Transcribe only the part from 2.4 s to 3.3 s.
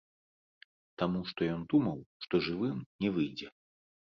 жывым не